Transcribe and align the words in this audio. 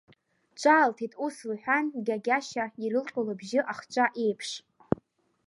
Ҿаалҭит 0.61 1.13
ус 1.25 1.35
лҳәан 1.51 1.85
Гьагьашьа, 2.05 2.65
ирылҟьо 2.83 3.21
лыбжьы 3.27 3.61
ахҿа 3.71 4.05
еиԥш. 4.23 4.49